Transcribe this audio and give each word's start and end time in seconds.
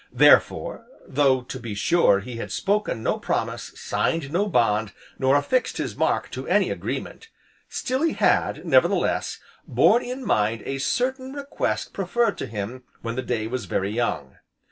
Therefore, 0.11 0.87
though, 1.05 1.41
to 1.43 1.59
be 1.59 1.75
sure, 1.75 2.21
he 2.21 2.37
had 2.37 2.51
spoken 2.51 3.03
no 3.03 3.19
promise, 3.19 3.71
signed 3.75 4.31
no 4.33 4.47
bond, 4.47 4.93
nor 5.19 5.35
affixed 5.35 5.77
his 5.77 5.95
mark 5.95 6.31
to 6.31 6.47
any 6.47 6.71
agreement, 6.71 7.29
still 7.69 8.01
he 8.01 8.13
had, 8.13 8.65
nevertheless, 8.65 9.39
borne 9.67 10.01
in 10.01 10.25
mind 10.25 10.63
a 10.65 10.79
certain 10.79 11.33
request 11.33 11.93
preferred 11.93 12.35
to 12.39 12.47
him 12.47 12.83
when 13.03 13.15
the 13.15 13.21
day 13.21 13.45
was 13.45 13.65
very 13.65 13.91
young. 13.91 14.37